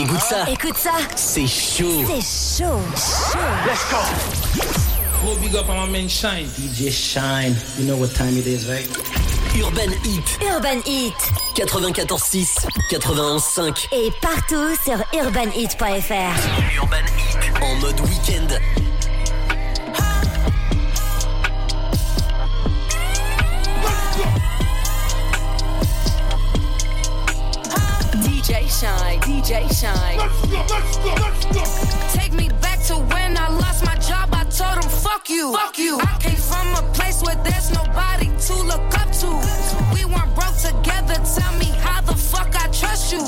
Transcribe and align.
Écoute 0.00 0.20
ça. 0.20 0.46
Écoute 0.50 0.78
ça. 0.78 0.92
C'est 1.14 1.46
chaud. 1.46 2.04
C'est 2.06 2.64
chaud. 2.64 2.80
Chaud. 2.96 3.38
Let's 3.66 3.84
go. 3.90 3.98
Go 5.22 5.34
big 5.42 5.54
up 5.54 5.68
on 5.68 5.76
my 5.76 5.92
man 5.92 6.08
Shine. 6.08 6.46
DJ 6.46 6.90
Shine, 6.90 7.54
you 7.78 7.84
know 7.84 7.98
what 7.98 8.14
time 8.14 8.38
it 8.38 8.46
is, 8.46 8.66
right? 8.66 8.88
Urban 9.62 9.92
Heat. 10.02 10.38
Urban 10.56 10.80
Heat. 10.86 11.12
94.6, 11.54 12.66
91.5. 12.90 13.88
Et 13.92 14.10
partout 14.22 14.74
sur 14.82 14.96
urbanheat.fr. 15.12 16.80
Urban 16.80 17.04
Heat. 17.18 17.62
En 17.62 17.74
mode 17.80 18.00
week-end. 18.00 18.89
Shynn, 28.80 29.20
DJ 29.20 29.68
Shynn. 29.78 30.16
Let's 30.16 30.46
go. 30.46 30.64
Let's 30.70 30.96
go. 30.96 31.12
Let's 31.12 31.44
go. 31.52 32.18
Take 32.18 32.32
me 32.32 32.48
back 32.62 32.82
to 32.84 32.94
when 32.94 33.36
I 33.36 33.50
lost 33.50 33.84
my 33.84 33.94
job. 33.96 34.30
I 34.32 34.44
told 34.44 34.82
them, 34.82 34.88
fuck 34.88 35.28
you. 35.28 35.52
Fuck 35.52 35.78
you. 35.78 35.98
I 36.00 36.16
came 36.18 36.36
from 36.36 36.74
a 36.74 36.82
place 36.94 37.20
where 37.20 37.36
there's 37.44 37.70
nobody 37.70 38.28
to 38.46 38.54
look 38.62 38.98
up 38.98 39.12
to. 39.20 39.28
We 39.92 40.06
weren't 40.06 40.34
broke 40.34 40.56
together. 40.56 41.20
Tell 41.36 41.52
me 41.58 41.66
how 41.84 42.00
the 42.00 42.14
fuck 42.14 42.56
I 42.56 42.68
trust 42.68 43.12
you. 43.12 43.20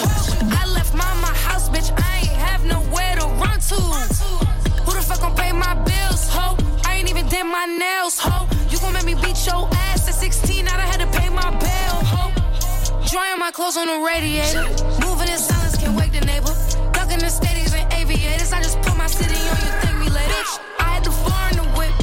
Clothes 13.62 13.77
on 13.77 13.87
the 13.87 14.05
radiator. 14.05 14.66
Moving 15.07 15.29
in 15.29 15.39
silence, 15.39 15.77
can't 15.79 15.95
wake 15.97 16.11
the 16.11 16.25
neighbor. 16.27 16.51
Ducking 16.91 17.23
the 17.23 17.30
stadiums 17.30 17.73
and 17.79 17.87
aviators. 17.93 18.52
I 18.52 18.59
just 18.60 18.82
put 18.82 18.96
my 18.96 19.07
city 19.07 19.38
on 19.38 19.59
you, 19.63 19.73
thank 19.82 19.96
me 20.02 20.09
later. 20.10 20.43
I 20.80 20.99
had 20.99 21.05
the 21.05 21.15
foreign 21.23 21.55
to 21.63 21.66
whip. 21.79 21.95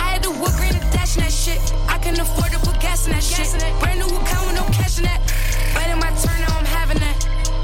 I 0.00 0.16
had 0.16 0.22
the 0.22 0.32
wood 0.40 0.54
grain 0.56 0.72
to 0.72 0.80
dash 0.88 1.16
in 1.16 1.24
that 1.24 1.32
shit. 1.32 1.60
I 1.92 1.98
can 1.98 2.18
afford 2.18 2.52
to 2.52 2.58
put 2.60 2.80
gas 2.80 3.04
in 3.06 3.12
that 3.12 3.22
shit. 3.22 3.52
Brand 3.80 3.98
new 4.00 4.08
account 4.16 4.46
with 4.48 4.56
no 4.56 4.64
cash 4.72 4.96
in 4.96 5.04
that. 5.04 5.20
Waiting 5.76 6.00
my 6.00 6.08
turn, 6.24 6.40
now 6.40 6.56
I'm 6.56 6.64
having 6.64 7.00
that. 7.04 7.16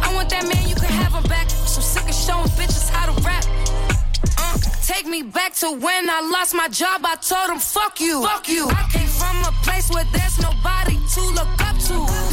I 0.04 0.12
want 0.12 0.28
that 0.28 0.44
man, 0.44 0.68
you 0.68 0.76
can 0.76 0.92
have 0.92 1.14
him 1.14 1.24
back. 1.24 1.48
So 1.48 1.80
sick 1.80 2.04
of 2.04 2.14
showing 2.14 2.52
bitches 2.60 2.90
how 2.90 3.08
to 3.08 3.16
rap. 3.24 3.44
Uh, 4.36 4.58
take 4.84 5.06
me 5.06 5.22
back 5.22 5.54
to 5.64 5.72
when 5.72 6.10
I 6.10 6.20
lost 6.28 6.52
my 6.54 6.68
job. 6.68 7.00
I 7.04 7.16
told 7.16 7.48
him, 7.48 7.58
fuck 7.58 8.00
you. 8.00 8.20
Fuck 8.20 8.50
you. 8.50 8.68
I 8.68 8.84
came 8.92 9.08
from 9.08 9.36
a 9.48 9.52
place 9.64 9.88
where 9.88 10.04
there's 10.12 10.36
nobody 10.44 11.00
to 11.14 11.20
look 11.32 11.52
up 11.64 11.76
to. 11.88 12.23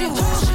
You. 0.00 0.49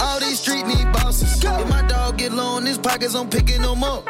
All 0.00 0.20
these 0.20 0.40
streets 0.40 0.66
need 0.68 0.92
bosses. 0.92 1.42
If 1.42 1.68
my 1.68 1.82
dog 1.88 2.18
get 2.18 2.32
low 2.32 2.58
in 2.58 2.66
his 2.66 2.78
pockets, 2.78 3.14
I'm 3.14 3.28
picking 3.28 3.62
them 3.62 3.82
up. 3.82 4.06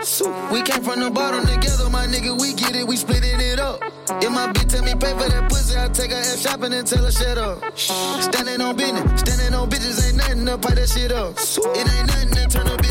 We 0.53 0.62
came 0.62 0.82
from 0.82 1.00
the 1.00 1.10
bottom 1.10 1.47
together, 1.47 1.88
my 1.91 2.06
nigga. 2.06 2.38
We 2.41 2.53
get 2.54 2.76
it, 2.76 2.87
we 2.87 2.97
splitting 2.97 3.41
it 3.41 3.59
up. 3.59 3.82
If 4.22 4.31
my 4.31 4.53
bitch 4.53 4.69
tell 4.71 4.82
me 4.82 4.93
pay 4.94 5.12
for 5.12 5.28
that 5.28 5.49
pussy, 5.49 5.78
I 5.78 5.88
take 5.88 6.10
her 6.10 6.16
ass 6.19 6.43
shopping 6.43 6.72
and 6.72 6.87
tell 6.87 7.04
her 7.04 7.12
shut 7.12 7.38
up. 7.38 7.78
Standing 7.78 8.60
on 8.60 8.76
business, 8.76 9.21
standing 9.21 9.54
on 9.54 9.71
bitches 9.71 10.06
ain't 10.06 10.16
nothing 10.16 10.47
to 10.47 10.59
pipe 10.59 10.75
that 10.75 10.88
shit 10.88 11.12
up. 11.12 11.37
It 11.38 11.93
ain't 11.94 12.06
nothing 12.06 12.31
to 12.31 12.49
turn 12.49 12.66
a 12.66 12.76
bitch. 12.76 12.88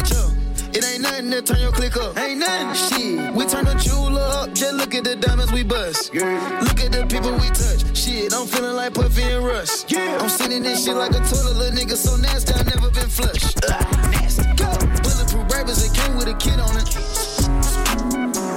It 0.77 0.85
ain't 0.85 1.01
nothing 1.01 1.31
to 1.31 1.41
turn 1.41 1.59
your 1.59 1.71
click 1.71 1.97
up. 1.97 2.15
Ain't 2.19 2.37
nothing. 2.37 2.75
Shit. 2.77 3.33
We 3.33 3.45
turn 3.47 3.65
the 3.65 3.73
jeweler 3.81 4.21
up. 4.21 4.53
Just 4.53 4.75
look 4.75 4.93
at 4.93 5.05
the 5.05 5.15
diamonds 5.15 5.51
we 5.51 5.63
bust. 5.63 6.13
Look 6.13 6.79
at 6.79 6.91
the 6.91 7.03
people 7.09 7.33
we 7.33 7.49
touch. 7.49 7.97
Shit, 7.97 8.31
I'm 8.31 8.45
feeling 8.45 8.75
like 8.75 8.93
Puffy 8.93 9.23
and 9.23 9.43
Russ. 9.43 9.85
Yeah. 9.87 10.19
I'm 10.21 10.29
sitting 10.29 10.61
this 10.61 10.85
shit 10.85 10.95
like 10.95 11.17
a 11.17 11.21
toilet, 11.25 11.57
little 11.57 11.79
nigga 11.79 11.97
so 11.97 12.15
nasty, 12.17 12.53
I 12.53 12.61
never 12.61 12.91
been 12.91 13.09
flushed. 13.09 13.57
Ugh, 13.65 14.11
nasty. 14.13 14.45
Go. 14.53 14.69
Bulletproof 15.01 15.49
rappers, 15.49 15.81
it 15.81 15.97
came 15.97 16.15
with 16.15 16.27
a 16.27 16.35
kid 16.37 16.59
on 16.59 16.77
it. 16.77 16.85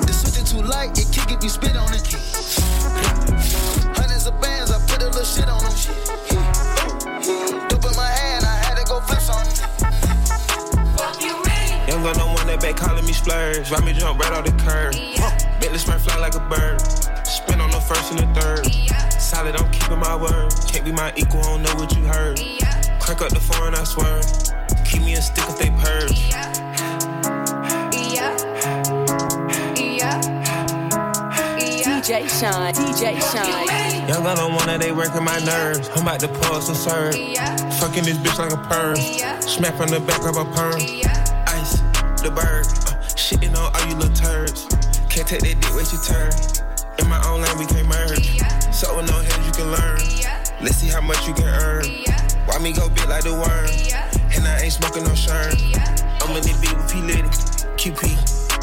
The 0.05 0.13
switch 0.13 0.45
is 0.45 0.53
too 0.53 0.61
light, 0.61 0.93
it 1.01 1.09
kick 1.11 1.33
if 1.33 1.43
you 1.43 1.49
spit 1.49 1.75
on 1.75 1.89
it. 1.95 2.05
Hundreds 3.97 4.27
of 4.27 4.39
bands, 4.43 4.71
I 4.71 4.79
put 4.87 5.01
a 5.01 5.07
little 5.09 5.25
shit 5.25 5.49
on 5.49 5.65
them. 5.65 6.30
Young 11.91 12.05
gun 12.05 12.15
don't 12.15 12.29
want 12.29 12.47
that 12.47 12.61
back 12.61 12.77
calling 12.77 13.05
me 13.05 13.13
splurge. 13.13 13.69
Ride 13.69 13.85
me 13.85 13.93
jump 13.93 14.21
right 14.21 14.33
off 14.33 14.45
the 14.45 14.53
curb. 14.63 14.95
Bentley 15.61 15.77
sprint 15.77 16.01
fly 16.01 16.17
like 16.19 16.37
a 16.37 16.41
bird. 16.47 16.81
Spin 17.27 17.61
on 17.61 17.73
the 17.73 17.81
first 17.81 18.13
and 18.13 18.21
the 18.21 18.41
third. 18.41 18.63
Solid, 19.21 19.57
I'm 19.57 19.69
keeping 19.73 19.99
my 19.99 20.15
word. 20.15 20.55
Can't 20.69 20.85
be 20.85 20.93
my 20.93 21.13
equal, 21.17 21.41
I 21.41 21.59
don't 21.59 21.63
know 21.65 21.75
what 21.75 21.91
you 21.97 22.05
heard. 22.05 22.39
Crack 23.01 23.23
up 23.23 23.31
the 23.31 23.41
foreign, 23.41 23.75
I 23.75 23.83
swear. 23.83 24.23
Keep 24.87 25.03
me 25.03 25.15
a 25.15 25.21
stick 25.21 25.43
if 25.49 25.59
they 25.59 25.71
purge. 25.83 26.31
DJ 31.75 32.31
Shynn, 32.31 32.71
DJ 32.71 33.19
Shynn. 33.19 34.09
Young 34.09 34.23
gun 34.23 34.37
don't 34.37 34.55
want 34.55 34.67
that, 34.67 34.79
they 34.79 34.93
working 34.93 35.25
my 35.25 35.41
nerves. 35.41 35.91
I'm 35.97 36.03
about 36.03 36.21
to 36.21 36.29
pause 36.29 36.69
and 36.69 36.79
serve. 36.79 37.15
Fucking 37.81 38.05
this 38.05 38.17
bitch 38.19 38.39
like 38.39 38.53
a 38.53 38.63
perm. 38.69 38.95
Smack 39.43 39.81
on 39.81 39.89
the 39.89 39.99
back 39.99 40.23
of 40.23 40.37
a 40.37 40.45
perm. 40.55 41.10
The 42.21 42.31
bird. 42.31 42.69
Uh, 42.85 43.01
shitting 43.17 43.57
on 43.57 43.73
all 43.73 43.89
you 43.89 43.97
little 43.97 44.13
turds. 44.13 44.69
Can't 45.09 45.27
take 45.27 45.41
that 45.41 45.57
dick, 45.57 45.73
wait 45.73 45.89
your 45.89 46.05
turn. 46.05 46.29
In 47.01 47.09
my 47.09 47.17
own 47.25 47.41
lane, 47.41 47.57
we 47.57 47.65
can't 47.65 47.89
merge. 47.89 48.37
So 48.75 48.93
with 48.95 49.09
no 49.09 49.17
hands, 49.25 49.41
you 49.41 49.53
can 49.57 49.73
learn. 49.73 49.97
Let's 50.61 50.77
see 50.77 50.89
how 50.89 51.01
much 51.01 51.27
you 51.27 51.33
can 51.33 51.49
earn. 51.49 51.89
Why 52.45 52.59
me 52.61 52.73
go 52.77 52.91
big 52.91 53.09
like 53.09 53.25
the 53.25 53.33
worm? 53.33 53.73
And 54.37 54.45
I 54.45 54.61
ain't 54.61 54.73
smoking 54.73 55.05
no 55.05 55.15
shirt. 55.15 55.57
I'm 56.21 56.37
in 56.37 56.45
the 56.45 56.53
beat 56.61 56.77
with 56.77 56.93
P. 56.93 57.01
Litty. 57.01 57.25
QP, 57.81 58.05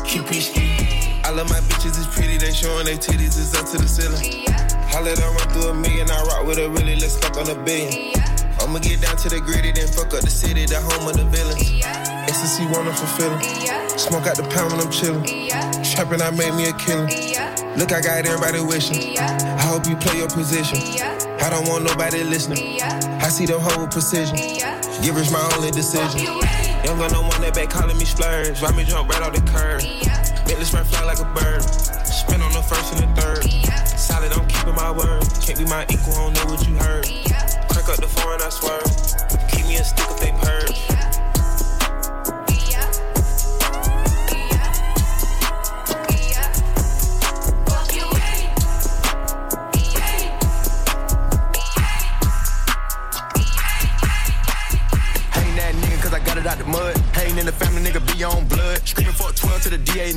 QP 0.05 0.31
ski. 0.37 1.17
I 1.25 1.31
love 1.31 1.49
my 1.49 1.57
bitches, 1.65 1.97
it's 1.97 2.05
pretty. 2.13 2.37
They 2.37 2.53
showing 2.53 2.85
their 2.85 2.97
titties, 2.97 3.41
it's 3.41 3.57
up 3.57 3.65
to 3.73 3.81
the 3.81 3.89
ceiling. 3.89 4.45
Let 5.07 5.19
her 5.19 5.29
run 5.29 5.47
through 5.49 5.69
a 5.69 5.73
million. 5.73 6.11
I 6.11 6.21
rock 6.23 6.45
with 6.45 6.57
a 6.57 6.69
really, 6.69 6.95
let's 6.95 7.15
fuck 7.17 7.37
on 7.37 7.49
a 7.49 7.55
billion. 7.63 8.11
I'ma 8.59 8.79
get 8.79 8.99
down 8.99 9.15
to 9.17 9.29
the 9.29 9.39
gritty, 9.39 9.71
then 9.71 9.87
fuck 9.87 10.13
up 10.13 10.19
the 10.19 10.29
city, 10.29 10.65
the 10.65 10.81
home 10.81 11.07
of 11.07 11.15
the 11.15 11.23
villains. 11.25 11.69
Ecstasy 12.27 12.65
wanna 12.67 12.91
fulfillin'. 12.91 13.41
Smoke 13.97 14.27
out 14.27 14.35
the 14.35 14.43
pound 14.43 14.71
when 14.71 14.81
I'm 14.81 14.91
chillin'. 14.91 15.25
Trappin', 15.95 16.21
I 16.21 16.29
made 16.31 16.53
me 16.53 16.67
a 16.67 16.73
killer. 16.73 17.07
Look, 17.77 17.93
I 17.93 18.01
got 18.01 18.25
everybody 18.25 18.59
wishing. 18.59 19.17
I 19.17 19.61
hope 19.61 19.87
you 19.87 19.95
play 19.95 20.17
your 20.19 20.27
position. 20.27 20.77
I 21.39 21.49
don't 21.49 21.67
want 21.67 21.85
nobody 21.85 22.23
listening. 22.23 22.81
I 22.81 23.29
see 23.29 23.45
them 23.45 23.63
the 23.63 23.69
whole 23.69 23.87
precision. 23.87 24.35
Give 25.01 25.15
us 25.15 25.31
my 25.31 25.39
only 25.55 25.71
decision. 25.71 26.19
Young 26.83 26.99
gun 26.99 27.11
don't 27.11 27.27
want 27.27 27.41
that 27.41 27.53
back 27.55 27.69
calling 27.69 27.97
me 27.97 28.05
splurge. 28.05 28.61
Ride 28.61 28.75
me 28.75 28.83
jump 28.83 29.09
right 29.09 29.21
off 29.21 29.33
the 29.33 29.41
curb. 29.51 29.81
Bentley 30.45 30.65
sprint 30.65 30.87
fly 30.87 31.03
like 31.05 31.19
a 31.19 31.29
bird. 31.33 31.63
Spin 31.63 32.41
on 32.41 32.51
the 32.51 32.61
first 32.61 32.93
and 32.93 33.03
the 33.03 33.21
third. 33.21 33.43
Solid, 33.87 34.33
I'm 34.33 34.47
keeping 34.47 34.75
my 34.75 34.91
word. 34.91 35.23
Can't 35.41 35.57
be 35.59 35.65
my 35.65 35.85
equal, 35.89 36.13
I 36.13 36.27
don't 36.27 36.33
know 36.33 36.45
what 36.51 36.67
you 36.67 36.75
heard. 36.75 37.05
Crack 37.69 37.87
up 37.89 37.97
the 37.97 38.07
foreign, 38.07 38.41
I 38.41 38.49
swear. 38.49 38.81
Keep 39.51 39.67
me 39.67 39.77
a 39.77 39.83
stick 39.83 40.07
if 40.09 40.19
they 40.19 40.31
purge. 40.31 40.96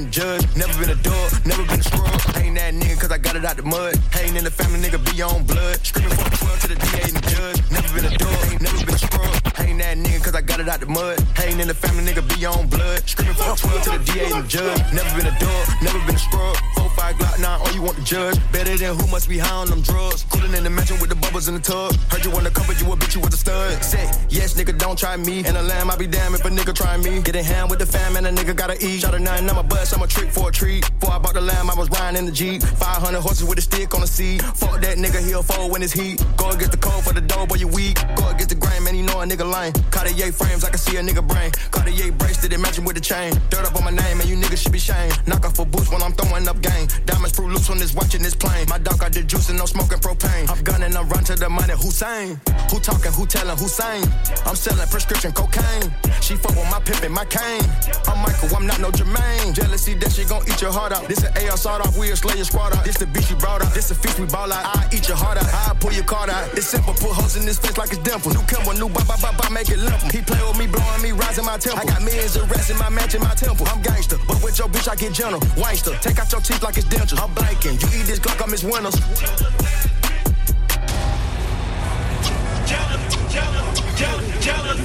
And 0.00 0.12
judge. 0.12 0.44
Never 0.56 0.72
been 0.80 0.90
a 0.90 1.02
dog, 1.02 1.30
never 1.44 1.64
been 1.64 1.80
a 1.80 1.82
scrub. 1.82 2.36
Ain't 2.36 2.56
that 2.56 2.74
nigga 2.74 3.00
cause 3.00 3.10
I 3.10 3.18
got 3.18 3.30
got 3.32 3.36
it 3.36 3.44
out 3.44 3.56
the 3.56 3.62
mud. 3.62 3.94
Hating 4.12 4.36
in 4.36 4.44
the 4.44 4.50
family, 4.50 4.80
nigga, 4.80 4.98
be 5.06 5.22
on 5.22 5.44
blood. 5.44 5.78
Screaming 5.86 6.10
for 6.10 6.30
12 6.36 6.60
to 6.60 6.68
the 6.68 6.74
DA 6.74 7.02
and 7.02 7.16
the 7.16 7.24
judge. 7.30 7.58
Never 7.70 7.88
been 7.94 8.12
a 8.12 8.18
dog, 8.18 8.50
ain't 8.50 8.62
never 8.62 8.84
been 8.84 8.94
a 8.94 8.98
scrub. 8.98 9.30
Ain't 9.60 9.78
that 9.78 9.96
nigga, 9.98 10.24
cause 10.24 10.34
I 10.34 10.40
got 10.40 10.58
it 10.58 10.68
out 10.68 10.80
the 10.80 10.86
mud. 10.86 11.20
Hating 11.36 11.60
in 11.60 11.68
the 11.68 11.74
family, 11.74 12.02
nigga, 12.02 12.26
be 12.26 12.44
on 12.46 12.66
blood. 12.68 13.08
Screaming 13.08 13.34
for 13.34 13.56
12 13.56 13.82
to 13.84 13.90
the 13.90 14.12
DA 14.12 14.24
and 14.32 14.44
the 14.44 14.48
judge. 14.48 14.82
Never 14.92 15.10
been 15.16 15.26
a 15.26 15.38
dog, 15.38 15.64
never 15.82 15.98
been 16.06 16.16
a 16.16 16.18
scrub. 16.18 16.79
4-5 17.00 17.14
Glock 17.14 17.40
9, 17.40 17.60
all 17.60 17.72
you 17.72 17.82
want 17.82 17.96
to 17.96 18.04
judge. 18.04 18.36
Better 18.52 18.76
than 18.76 18.94
who 18.96 19.06
must 19.06 19.28
be 19.28 19.38
high 19.38 19.54
on 19.54 19.68
them 19.68 19.80
drugs. 19.80 20.24
Cooling 20.30 20.54
in 20.54 20.64
the 20.64 20.70
mansion 20.70 20.98
with 21.00 21.08
the 21.08 21.16
bubbles 21.16 21.48
in 21.48 21.54
the 21.54 21.60
tub. 21.60 21.94
Heard 22.10 22.24
you 22.24 22.30
wanna 22.30 22.50
cover, 22.50 22.72
you 22.72 22.92
a 22.92 22.96
bitch, 22.96 23.14
you 23.14 23.20
with 23.20 23.32
a 23.32 23.36
stud. 23.36 23.82
Say, 23.82 24.04
yes, 24.28 24.54
nigga, 24.54 24.76
don't 24.76 24.98
try 24.98 25.16
me. 25.16 25.44
And 25.46 25.56
a 25.56 25.62
lamb, 25.62 25.90
I 25.90 25.96
be 25.96 26.06
damn 26.06 26.34
if 26.34 26.44
a 26.44 26.50
nigga 26.50 26.74
try 26.74 26.96
me. 26.98 27.22
Get 27.22 27.30
Getting 27.30 27.44
hand 27.44 27.70
with 27.70 27.78
the 27.78 27.86
fam, 27.86 28.16
and 28.16 28.26
a 28.26 28.32
nigga 28.32 28.54
gotta 28.54 28.76
eat. 28.84 29.00
Shot 29.00 29.14
a 29.14 29.18
nine, 29.18 29.48
I'm 29.48 29.56
a 29.56 29.62
bust, 29.62 29.94
I'm 29.94 30.02
a 30.02 30.06
trick 30.06 30.30
for 30.30 30.48
a 30.50 30.52
treat. 30.52 30.82
Before 31.00 31.14
I 31.14 31.18
bought 31.18 31.34
the 31.34 31.40
lamb, 31.40 31.70
I 31.70 31.74
was 31.74 31.88
riding 31.90 32.18
in 32.18 32.26
the 32.26 32.32
Jeep. 32.32 32.62
500 32.62 33.20
horses 33.20 33.44
with 33.44 33.58
a 33.58 33.62
stick 33.62 33.94
on 33.94 34.02
the 34.02 34.06
seat. 34.06 34.42
Fuck 34.42 34.80
that 34.82 34.98
nigga, 34.98 35.24
he'll 35.24 35.42
fold 35.42 35.72
when 35.72 35.82
it's 35.82 35.92
heat. 35.92 36.22
Go 36.36 36.50
against 36.50 36.72
the 36.72 36.78
cold 36.78 37.04
for 37.04 37.14
the 37.14 37.20
dough, 37.20 37.46
boy, 37.46 37.56
you 37.56 37.68
weak. 37.68 37.96
Go 38.16 38.28
against 38.28 38.50
the 38.50 38.56
grain, 38.56 38.84
man, 38.84 38.94
you 38.94 39.04
know 39.04 39.20
a 39.20 39.24
nigga 39.24 39.46
lame. 39.50 39.72
Cartier 39.90 40.32
frames, 40.32 40.64
I 40.64 40.70
can 40.70 40.78
see 40.78 40.96
a 40.96 41.02
nigga 41.02 41.26
brain. 41.26 41.50
Cartier 41.70 42.12
bracelet, 42.12 42.52
it 42.52 42.58
matching 42.58 42.84
with 42.84 42.96
the 42.96 43.00
chain. 43.00 43.32
Dirt 43.48 43.64
up 43.64 43.74
on 43.76 43.84
my 43.84 43.90
name, 43.90 44.20
and 44.20 44.28
you 44.28 44.36
niggas 44.36 44.62
should 44.62 44.72
be 44.72 44.78
shamed. 44.78 45.16
Knock 45.26 45.46
off 45.46 45.56
for 45.56 45.64
boots 45.64 45.90
when 45.90 46.02
I'm 46.02 46.12
throwing 46.12 46.46
up 46.46 46.60
game. 46.60 46.88
Diamonds 47.06 47.36
fruit 47.36 47.46
loose 47.46 47.60
loops 47.60 47.68
when 47.68 47.82
it's 47.82 47.94
watching 47.94 48.22
this 48.22 48.34
plane. 48.34 48.66
My 48.68 48.78
dog 48.78 48.98
got 48.98 49.12
the 49.12 49.22
juice 49.22 49.48
and 49.48 49.58
no 49.58 49.66
smoking 49.66 49.98
propane. 49.98 50.48
I'm 50.48 50.62
gunning, 50.64 50.96
I'm 50.96 51.08
run 51.08 51.24
to 51.24 51.36
the 51.36 51.48
money. 51.48 51.74
Hussein. 51.74 52.40
Who 52.70 52.80
talking, 52.80 53.12
who 53.12 53.26
telling, 53.26 53.56
Hussein? 53.56 54.04
I'm 54.46 54.56
selling 54.56 54.86
prescription 54.88 55.32
cocaine. 55.32 55.92
She 56.20 56.36
fuck 56.36 56.56
with 56.56 56.70
my 56.70 56.80
pimp 56.80 57.02
and 57.02 57.14
my 57.14 57.24
cane. 57.24 57.64
I'm 58.06 58.18
Michael, 58.22 58.56
I'm 58.56 58.66
not 58.66 58.80
no 58.80 58.90
Jermaine. 58.90 59.54
Jealousy 59.54 59.94
that 59.94 60.12
she 60.12 60.24
gon' 60.24 60.42
eat 60.48 60.60
your 60.60 60.72
heart 60.72 60.92
out. 60.92 61.08
This 61.08 61.22
an 61.24 61.32
AR 61.48 61.56
sawed 61.56 61.80
off, 61.80 61.96
we 61.98 62.10
a 62.10 62.16
slayer 62.16 62.44
squad 62.44 62.76
out. 62.76 62.84
This 62.84 62.96
the 62.96 63.06
beat 63.06 63.24
she 63.24 63.34
brought 63.34 63.62
out. 63.62 63.72
This 63.74 63.90
a 63.90 63.94
feast 63.94 64.18
we 64.18 64.26
ball 64.26 64.52
out. 64.52 64.64
I 64.64 64.88
eat 64.92 65.08
your 65.08 65.16
heart 65.16 65.38
out. 65.38 65.48
I 65.48 65.74
pull 65.78 65.92
your 65.92 66.04
card 66.04 66.30
out. 66.30 66.52
It's 66.54 66.66
simple, 66.66 66.94
put 66.94 67.12
holes 67.12 67.36
in 67.36 67.44
this 67.44 67.58
face 67.58 67.76
like 67.76 67.90
it's 67.90 68.02
dimple. 68.02 68.32
New 68.32 68.44
Kimber, 68.46 68.74
new 68.74 68.88
ba 68.88 69.02
ba 69.06 69.16
ba, 69.20 69.50
make 69.50 69.68
it 69.70 69.78
limp. 69.78 70.00
He 70.12 70.22
play 70.22 70.40
with 70.46 70.58
me, 70.58 70.66
blowing 70.66 71.02
me, 71.02 71.12
rising 71.12 71.44
my 71.44 71.58
temple. 71.58 71.80
I 71.80 71.84
got 71.84 72.02
millions 72.02 72.36
of 72.36 72.50
rats 72.50 72.70
in 72.70 72.78
my 72.78 72.88
mansion, 72.88 73.20
my 73.20 73.34
temple. 73.34 73.66
I'm 73.68 73.82
gangster, 73.82 74.18
but 74.26 74.42
with 74.42 74.58
your 74.58 74.68
bitch 74.68 74.88
I 74.88 74.94
get 74.96 75.12
gentle. 75.12 75.40
Wangster, 75.56 75.94
take 76.00 76.18
out 76.18 76.30
your 76.32 76.40
teeth 76.40 76.62
like 76.62 76.78
it's 76.80 76.88
dentures. 76.88 77.20
I'm 77.22 77.30
blanking. 77.34 77.76
You 77.80 77.88
eat 78.00 78.06
this 78.06 78.18
Glock, 78.18 78.42
I 78.42 78.46
miss 78.50 78.64
winners. 78.64 78.96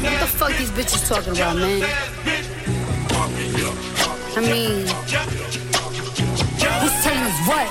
What 0.03 0.19
the 0.19 0.27
fuck 0.27 0.51
these 0.57 0.71
bitches 0.71 1.07
talking 1.07 1.33
about, 1.33 1.55
man? 1.55 1.83
I 4.35 4.41
mean, 4.41 4.87
who's 6.81 6.95
telling 7.03 7.23
us 7.23 7.39
what? 7.47 7.67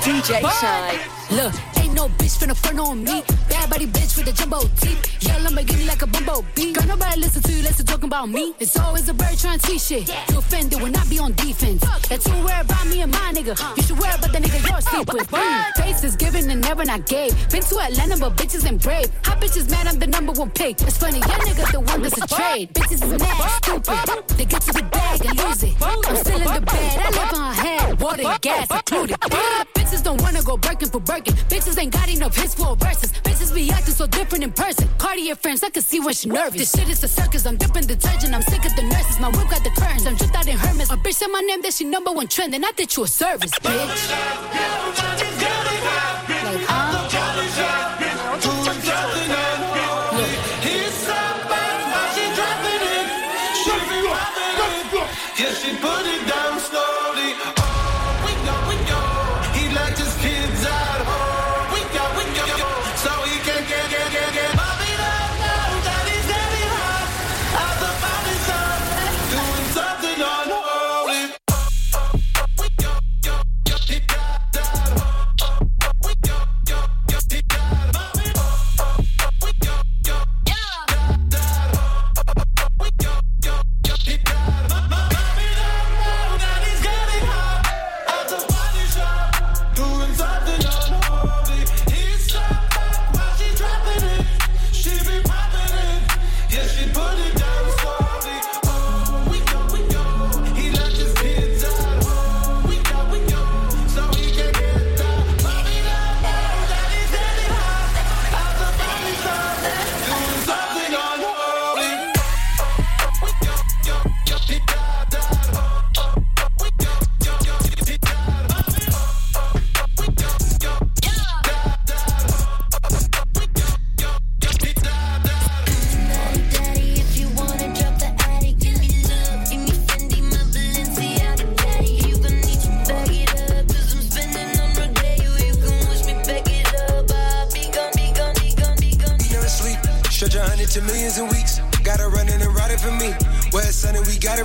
DJ 0.00 0.40
Shynn. 0.60 1.36
Look, 1.36 1.52
ain't 1.78 1.94
no 1.94 2.08
bitch 2.08 2.38
finna 2.38 2.56
front 2.56 2.80
on 2.80 3.04
me. 3.04 3.22
Body 3.70 3.86
bitch 3.86 4.16
with 4.16 4.26
a 4.26 4.32
jumbo 4.32 4.58
teeth. 4.80 5.22
Yell 5.22 5.38
Lamborghini 5.40 5.86
like 5.86 6.02
a 6.02 6.06
bumblebee. 6.08 6.72
Girl, 6.72 6.86
nobody 6.88 7.20
listen 7.20 7.40
to 7.40 7.52
you, 7.52 7.62
listen 7.62 7.86
talking 7.86 8.06
about 8.06 8.28
me. 8.28 8.52
It's 8.58 8.76
always 8.76 9.08
a 9.08 9.14
bird 9.14 9.38
trying 9.38 9.60
to 9.60 9.66
teach 9.68 9.82
shit. 9.82 10.08
You 10.28 10.38
offended 10.38 10.82
when 10.82 10.96
I 10.96 11.04
be 11.04 11.20
on 11.20 11.34
defense. 11.34 11.80
That's 12.08 12.24
too 12.24 12.32
worried 12.42 12.64
about 12.64 12.86
me 12.88 13.02
and 13.02 13.12
my 13.12 13.32
nigga. 13.32 13.54
You 13.76 13.82
should 13.84 13.96
worry 13.96 14.12
about 14.12 14.32
the 14.32 14.38
nigga 14.38 14.58
you're 14.68 14.80
sleep 14.80 15.12
with. 15.12 15.30
Mm. 15.30 15.72
Taste 15.74 16.02
is 16.02 16.16
given 16.16 16.50
and 16.50 16.60
never 16.60 16.84
not 16.84 17.06
gave. 17.06 17.30
Been 17.50 17.62
to 17.62 17.78
Atlanta, 17.78 18.16
but 18.18 18.36
bitches 18.36 18.66
ain't 18.68 18.82
brave. 18.82 19.08
Hot 19.24 19.40
bitches 19.40 19.70
mad, 19.70 19.86
I'm 19.86 20.00
the 20.00 20.08
number 20.08 20.32
one 20.32 20.50
pick. 20.50 20.82
It's 20.82 20.98
funny, 20.98 21.20
young 21.20 21.40
nigga 21.46 21.70
the 21.70 21.80
one 21.80 22.02
that's 22.02 22.18
a 22.18 22.26
trade. 22.26 22.74
Bitches 22.74 23.04
is 23.04 23.20
mad, 23.20 23.50
stupid. 23.62 24.36
They 24.36 24.46
get 24.46 24.62
to 24.62 24.72
the 24.72 24.82
bag 24.82 25.24
and 25.24 25.38
lose 25.38 25.62
it. 25.62 25.74
I'm 25.80 26.16
still 26.16 26.40
in 26.40 26.54
the 26.54 26.60
bed, 26.60 26.98
I 26.98 27.10
live 27.10 27.34
on 27.34 27.54
head. 27.54 28.00
Water 28.00 28.22
and 28.26 28.40
gas 28.40 28.68
included. 28.68 29.79
Bitches 29.90 30.04
don't 30.04 30.22
wanna 30.22 30.40
go 30.42 30.56
Birkin 30.56 30.88
for 30.88 31.00
Birkin. 31.00 31.34
Bitches 31.50 31.76
ain't 31.76 31.92
got 31.92 32.08
enough 32.08 32.36
hits 32.36 32.54
for 32.54 32.76
verses. 32.76 33.10
Bitches 33.10 33.52
be 33.52 33.72
acting 33.72 33.92
so 33.92 34.06
different 34.06 34.44
in 34.44 34.52
person. 34.52 34.88
Cartier 34.98 35.34
friends, 35.34 35.64
I 35.64 35.70
can 35.70 35.82
see 35.82 35.98
when 35.98 36.14
she 36.14 36.28
nervous. 36.28 36.60
This 36.60 36.70
shit 36.70 36.88
is 36.88 37.02
a 37.02 37.08
circus, 37.08 37.44
I'm 37.44 37.56
dipping 37.56 37.88
detergent. 37.88 38.32
I'm 38.32 38.42
sick 38.42 38.64
of 38.64 38.76
the 38.76 38.82
nurses. 38.82 39.18
My 39.18 39.30
whip 39.30 39.50
got 39.50 39.64
the 39.64 39.70
curtains, 39.70 40.06
I'm 40.06 40.14
dripped 40.14 40.36
out 40.36 40.46
in 40.46 40.56
Hermes. 40.56 40.92
A 40.92 40.96
bitch 40.96 41.14
said 41.14 41.26
my 41.32 41.40
name, 41.40 41.60
that 41.62 41.74
she 41.74 41.84
number 41.84 42.12
one 42.12 42.28
trend. 42.28 42.54
And 42.54 42.64
I 42.64 42.70
did 42.70 42.96
you 42.96 43.02
a 43.02 43.08
service, 43.08 43.50
bitch. 43.50 43.64
Like, 46.44 46.79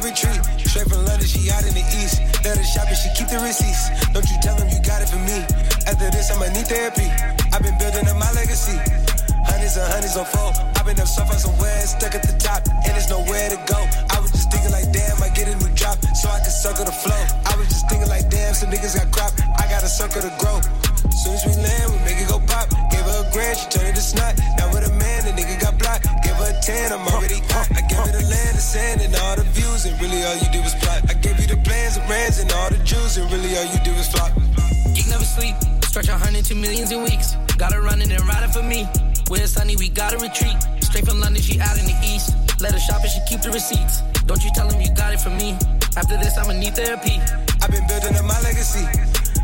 gotta. 0.02 0.44
Straight 0.68 0.90
from 0.92 1.06
London, 1.06 1.28
she 1.28 1.50
out 1.52 1.64
in 1.64 1.74
the 1.74 1.86
east. 1.96 2.20
Let 2.44 2.58
her 2.58 2.68
shop 2.68 2.88
and 2.88 2.98
she 2.98 3.10
keep 3.16 3.32
the 3.32 3.40
receipts. 3.40 3.88
Don't 4.12 4.28
you 4.28 4.38
tell 4.44 4.56
them 4.60 4.68
you 4.68 4.80
got 4.84 5.02
it 5.02 5.08
for 5.08 5.22
me. 5.24 5.40
After 5.88 6.12
this, 6.12 6.32
I'ma 6.32 6.52
need 6.52 6.68
therapy. 6.68 7.08
I've 7.56 7.64
been 7.64 7.78
building 7.80 8.08
up 8.08 8.18
my 8.20 8.32
legacy. 8.36 8.76
Hundreds 9.48 9.78
and 9.78 9.88
hundreds 9.88 10.18
on 10.18 10.26
four. 10.26 10.52
I've 10.76 10.86
been 10.86 11.00
up 11.00 11.08
so 11.08 11.24
far 11.24 11.40
somewhere, 11.40 11.80
stuck 11.88 12.14
at 12.16 12.24
the 12.28 12.36
top, 12.36 12.68
and 12.68 12.92
there's 12.92 13.10
nowhere 13.10 13.48
to 13.50 13.60
go. 13.72 13.80
I 14.12 14.20
was 14.20 14.32
just 14.36 14.52
thinking 14.52 14.72
like, 14.72 14.92
damn, 14.92 15.16
I 15.24 15.30
get 15.32 15.48
a 15.48 15.56
new 15.56 15.72
drop, 15.80 16.02
so 16.12 16.28
I 16.28 16.44
can 16.44 16.52
circle 16.52 16.84
the 16.84 16.92
flow. 16.92 17.22
I 17.46 17.56
was 17.56 17.70
just 17.72 17.88
thinking 17.88 18.10
like, 18.10 18.28
damn, 18.30 18.54
some 18.54 18.72
niggas 18.72 19.00
got 19.00 19.08
crop, 19.16 19.32
I 19.56 19.70
got 19.72 19.84
a 19.84 19.90
circle 19.90 20.22
to 20.22 20.34
grow. 20.42 20.60
Soon 21.24 21.40
as 21.40 21.44
we 21.48 21.54
land, 21.62 21.94
we 21.94 21.98
make 22.04 22.20
it 22.20 22.28
go 22.28 22.44
pop. 22.44 22.75
Gave 23.36 23.44
her 23.44 23.52
a 23.52 23.52
grand, 23.52 23.60
she 23.60 23.68
turned 23.68 23.92
it 23.92 23.96
to 23.96 24.02
snot. 24.02 24.40
Now 24.56 24.72
with 24.72 24.88
a 24.88 24.94
man, 24.96 25.28
the 25.28 25.36
nigga 25.36 25.60
got 25.60 25.78
blocked. 25.78 26.08
Gave 26.24 26.40
her 26.40 26.56
a 26.56 26.62
10, 26.64 26.94
I'm 26.94 27.04
already 27.12 27.44
hot. 27.52 27.68
I 27.76 27.84
gave 27.84 28.00
her 28.00 28.16
the 28.16 28.24
land, 28.32 28.56
the 28.56 28.64
sand, 28.64 29.02
and 29.02 29.14
all 29.16 29.36
the 29.36 29.44
views, 29.52 29.84
and 29.84 30.00
really 30.00 30.24
all 30.24 30.40
you 30.40 30.48
did 30.56 30.64
was 30.64 30.74
plot. 30.76 31.04
I 31.12 31.20
gave 31.20 31.36
you 31.40 31.48
the 31.48 31.60
plans, 31.68 32.00
the 32.00 32.04
brands, 32.08 32.40
and 32.40 32.50
all 32.54 32.70
the 32.70 32.80
jewels, 32.88 33.18
and 33.18 33.28
really 33.32 33.52
all 33.60 33.68
you 33.68 33.80
did 33.84 33.92
was 33.92 34.08
flop. 34.08 34.32
Geek 34.96 35.12
never 35.12 35.28
sleep. 35.28 35.56
Stretch 35.84 36.08
a 36.08 36.16
hundred 36.16 36.46
to 36.48 36.56
millions 36.56 36.92
in 36.92 37.04
weeks. 37.04 37.36
Got 37.60 37.74
her 37.74 37.82
running 37.84 38.12
and 38.12 38.24
riding 38.24 38.52
for 38.52 38.64
me. 38.64 38.88
When 39.28 39.42
it's 39.42 39.52
sunny, 39.52 39.76
we 39.76 39.90
gotta 39.90 40.16
retreat. 40.18 40.56
Straight 40.80 41.04
from 41.04 41.20
London, 41.20 41.44
she 41.44 41.60
out 41.60 41.76
in 41.76 41.92
the 41.92 41.98
east. 42.08 42.32
Let 42.64 42.72
her 42.72 42.80
shop 42.80 43.04
and 43.04 43.12
she 43.12 43.20
keep 43.28 43.42
the 43.44 43.52
receipts. 43.52 44.00
Don't 44.32 44.44
you 44.44 44.52
tell 44.56 44.72
him 44.72 44.80
you 44.80 44.96
got 44.96 45.12
it 45.12 45.20
from 45.20 45.36
me. 45.36 45.60
After 46.00 46.16
this, 46.16 46.38
I'ma 46.38 46.54
need 46.56 46.76
therapy. 46.76 47.20
I've 47.60 47.72
been 47.72 47.84
building 47.88 48.16
up 48.16 48.24
my 48.24 48.40
legacy. 48.48 48.88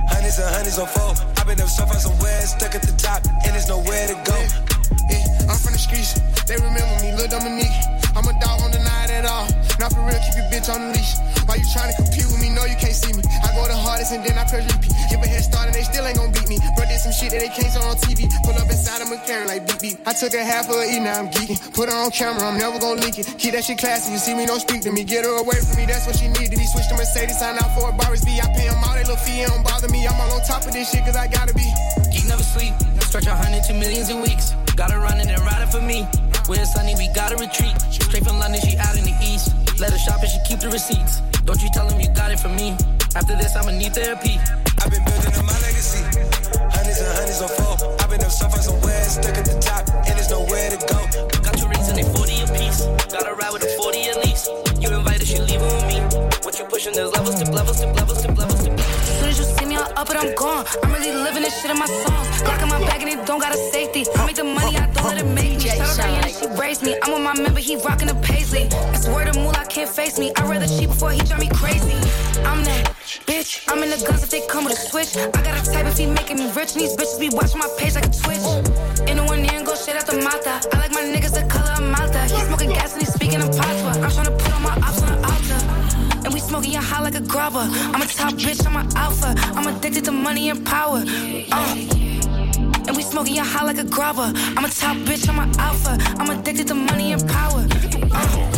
Hundreds 0.07 0.39
and 0.39 0.48
hundreds 0.48 0.79
on 0.79 0.88
four. 0.88 1.30
I've 1.41 1.48
been 1.48 1.60
up 1.60 1.69
so 1.69 1.88
far 1.88 1.98
somewhere, 1.98 2.39
stuck 2.45 2.75
at 2.75 2.83
the 2.83 2.93
top, 3.01 3.25
and 3.25 3.55
there's 3.57 3.67
nowhere 3.67 4.05
to 4.05 4.13
go. 4.29 4.38
Yeah, 5.10 5.50
I'm 5.50 5.57
from 5.57 5.74
the 5.74 5.81
streets. 5.81 6.13
They 6.45 6.53
remember 6.53 7.01
me, 7.01 7.17
Lil 7.17 7.33
Dominique. 7.33 7.74
I'm 8.13 8.29
a 8.29 8.33
dog 8.38 8.62
on 8.62 8.69
the 8.69 8.77
night 8.77 9.10
at 9.10 9.25
all. 9.25 9.50
Not 9.81 9.97
for 9.97 10.05
real, 10.05 10.21
keep 10.21 10.38
your 10.38 10.45
bitch 10.53 10.69
on 10.69 10.77
the 10.77 10.89
leash. 10.93 11.17
Why 11.50 11.57
you 11.57 11.65
trying 11.73 11.89
to 11.89 11.97
compete 11.97 12.29
with 12.29 12.38
me? 12.38 12.53
No, 12.53 12.69
you 12.69 12.77
can't 12.77 12.93
see 12.93 13.17
me. 13.17 13.25
I 13.41 13.50
go 13.57 13.65
the 13.65 13.73
hardest 13.73 14.13
and 14.13 14.21
then 14.21 14.38
I 14.38 14.45
press 14.45 14.61
repeat. 14.69 14.93
Give 15.09 15.17
a 15.17 15.25
head 15.25 15.41
start 15.41 15.65
and 15.65 15.73
they 15.73 15.81
still 15.81 16.05
ain't 16.05 16.21
gon' 16.21 16.29
beat 16.29 16.45
me. 16.45 16.61
Bro, 16.77 16.85
did 16.85 17.01
some 17.01 17.09
shit 17.09 17.33
that 17.33 17.41
they 17.41 17.50
can't 17.50 17.73
show 17.73 17.81
on 17.81 17.97
TV. 17.97 18.29
Pull 18.45 18.53
up 18.61 18.69
inside 18.69 19.01
of 19.01 19.09
McLaren 19.09 19.50
like 19.50 19.65
beep 19.65 19.81
beep. 19.81 19.97
I 20.05 20.13
took 20.13 20.38
a 20.38 20.45
half 20.45 20.69
of 20.69 20.77
a 20.77 20.85
E, 20.85 21.01
now 21.01 21.25
I'm 21.25 21.33
geeking. 21.33 21.57
Put 21.73 21.89
her 21.89 21.97
on 21.97 22.13
camera, 22.13 22.45
I'm 22.45 22.61
never 22.61 22.77
gon' 22.77 23.01
leak 23.01 23.17
it. 23.17 23.25
Keep 23.41 23.57
that 23.57 23.65
shit 23.65 23.81
classy, 23.81 24.13
you 24.13 24.21
see 24.21 24.38
me, 24.38 24.45
don't 24.45 24.61
speak 24.61 24.85
to 24.85 24.93
me. 24.93 25.01
Get 25.01 25.25
her 25.25 25.33
away 25.41 25.57
from 25.65 25.73
me, 25.81 25.89
that's 25.89 26.05
what 26.05 26.13
she 26.13 26.29
needed. 26.29 26.61
He 26.61 26.67
switched 26.69 26.93
to 26.93 26.97
Mercedes, 27.01 27.41
sign 27.41 27.57
out 27.57 27.73
for 27.73 27.89
a 27.89 27.93
Boris 27.97 28.21
B. 28.21 28.38
I 28.38 28.53
pay 28.53 28.69
him 28.69 28.77
all 28.85 28.93
that 28.93 29.09
little 29.09 29.17
fee, 29.17 29.50
don't 29.50 29.65
bother 29.65 29.89
me. 29.89 30.05
I'm 30.05 30.13
all 30.13 30.38
on 30.38 30.45
top 30.45 30.61
of 30.61 30.77
this 30.77 30.93
shit, 30.93 31.01
cause 31.09 31.17
I 31.17 31.25
gotta 31.25 31.57
be. 31.57 31.65
Geek 32.13 32.29
never 32.29 32.45
sleep, 32.45 32.77
stretch 33.01 33.25
a 33.25 33.33
hundred 33.33 33.65
to 33.65 33.73
millions 33.73 34.13
in 34.13 34.21
weeks. 34.21 34.53
Got 34.77 34.93
her 34.93 35.01
running 35.01 35.25
and 35.25 35.41
riding 35.41 35.73
for 35.73 35.81
me. 35.81 36.05
When 36.45 36.61
it's 36.61 36.69
sunny, 36.77 36.93
we 37.01 37.09
gotta 37.17 37.33
retreat. 37.41 37.73
Straight 37.89 38.29
from 38.29 38.38
London, 38.38 38.61
she 38.61 38.77
out 38.77 38.93
in 38.93 39.09
the 39.09 39.17
east. 39.25 39.60
Let 39.81 39.89
her 39.93 39.97
shop 39.97 40.21
and 40.21 40.29
she 40.29 40.38
keep 40.45 40.59
the 40.59 40.69
receipts. 40.69 41.21
Don't 41.41 41.59
you 41.59 41.67
tell 41.73 41.89
him 41.89 42.00
you 42.00 42.07
got 42.13 42.31
it 42.31 42.39
from 42.39 42.55
me. 42.55 42.77
After 43.15 43.35
this, 43.35 43.55
I'ma 43.55 43.71
need 43.71 43.95
therapy. 43.95 44.38
I've 44.77 44.91
been 44.93 45.03
building 45.03 45.33
up 45.33 45.43
my 45.43 45.57
legacy. 45.57 46.05
Hundreds 46.69 47.01
and 47.01 47.09
hundreds 47.17 47.41
on 47.41 47.50
four. 47.50 47.89
I've 47.97 48.07
been 48.07 48.21
up 48.21 48.29
so 48.29 48.47
far 48.47 48.61
somewhere, 48.61 49.03
stuck 49.05 49.35
at 49.41 49.45
the 49.45 49.57
top, 49.57 49.89
and 50.05 50.13
there's 50.13 50.29
nowhere 50.29 50.69
to 50.69 50.77
go. 50.85 51.01
Got 51.41 51.57
two 51.57 51.65
rings 51.65 51.89
and 51.89 51.97
they 51.97 52.05
40 52.13 52.45
apiece. 52.45 52.85
Gotta 53.09 53.33
ride 53.33 53.53
with 53.53 53.65
a 53.65 53.73
40 53.81 54.05
at 54.05 54.17
least. 54.21 54.51
You 54.77 54.93
invited, 54.93 55.25
she 55.25 55.39
leaving 55.39 55.65
with 55.65 55.88
me. 55.88 55.90
What 56.43 56.57
you 56.57 56.65
pushing, 56.65 56.93
there's 56.93 57.12
levels 57.12 57.36
to 57.36 57.51
levels 57.51 57.79
to 57.81 57.88
levels 57.93 58.24
to 58.24 58.31
levels 58.31 58.63
to 58.63 58.71
As 58.71 59.19
soon 59.19 59.29
as 59.29 59.38
you 59.38 59.45
see 59.45 59.65
me, 59.65 59.77
I'm 59.77 59.95
up 59.95 60.10
and 60.10 60.17
I'm 60.17 60.33
gone. 60.33 60.65
I'm 60.81 60.91
really 60.91 61.13
living 61.13 61.43
this 61.43 61.62
shit 61.62 61.69
in 61.69 61.77
my 61.77 61.86
songs. 61.86 62.41
Glock 62.41 62.63
in 62.63 62.69
my 62.69 62.79
bag 62.79 63.01
and 63.03 63.12
it 63.12 63.27
don't 63.27 63.39
got 63.39 63.53
a 63.53 63.57
safety. 63.57 64.05
I 64.15 64.25
make 64.25 64.36
the 64.36 64.43
money, 64.43 64.75
I 64.75 64.88
don't 64.91 65.05
let 65.05 65.19
it 65.19 65.25
make 65.25 65.60
me. 65.60 65.69
Shout 65.69 65.79
out 65.79 65.98
Diana, 65.98 66.29
she 66.29 66.48
raised 66.60 66.81
me. 66.81 66.95
I'm 67.03 67.13
with 67.13 67.21
my 67.21 67.39
member, 67.39 67.60
he 67.60 67.75
rockin' 67.75 68.07
the 68.07 68.15
paisley. 68.15 68.67
That's 68.69 69.07
word 69.07 69.27
of 69.27 69.36
moolah, 69.36 69.65
can't 69.69 69.88
face 69.88 70.17
me. 70.17 70.31
I'd 70.36 70.50
rather 70.50 70.65
cheat 70.67 70.89
before 70.89 71.12
he 71.12 71.19
drive 71.21 71.39
me 71.39 71.50
crazy. 71.50 71.93
I'm 72.41 72.63
that 72.63 72.89
bitch. 73.29 73.62
I'm 73.67 73.83
in 73.83 73.91
the 73.91 74.03
guns 74.03 74.24
if 74.24 74.31
they 74.31 74.41
come 74.48 74.65
with 74.65 74.74
a 74.74 74.81
switch. 74.81 75.15
I 75.15 75.29
got 75.43 75.55
a 75.62 75.71
type 75.71 75.86
if 75.86 75.98
he 75.98 76.07
making 76.07 76.38
me 76.38 76.51
rich. 76.57 76.74
And 76.74 76.81
these 76.81 76.98
bitches 76.98 77.19
be 77.19 77.29
watching 77.29 77.60
my 77.60 77.69
page 77.77 77.93
like 77.93 78.05
a 78.05 78.10
twitch. 78.10 78.41
In 79.07 79.17
the 79.17 79.25
one 79.29 79.45
ear 79.45 79.62
and 79.62 79.65
go 79.65 79.75
straight 79.75 79.98
out 79.98 80.07
the 80.07 80.17
mata. 80.17 80.57
I 80.74 80.80
grubber. 87.51 87.70
I'm 87.93 88.01
a 88.01 88.05
top 88.05 88.34
bitch, 88.34 88.65
I'm 88.65 88.75
an 88.75 88.96
alpha. 88.96 89.34
I'm 89.38 89.67
addicted 89.67 90.05
to 90.05 90.12
money 90.12 90.50
and 90.50 90.65
power. 90.65 91.03
Uh. 91.51 91.75
And 92.88 92.98
we 92.98 93.03
smoking 93.03 93.36
your 93.36 93.46
high 93.46 93.65
like 93.65 93.77
a 93.77 93.84
grubber. 93.84 94.31
I'm 94.36 94.65
a 94.65 94.70
top 94.70 94.98
bitch, 94.98 95.27
I'm 95.29 95.39
an 95.39 95.58
alpha. 95.60 95.98
I'm 96.20 96.29
addicted 96.29 96.67
to 96.70 96.75
money 96.75 97.13
and 97.13 97.27
power. 97.29 97.67
Uh. 98.12 98.51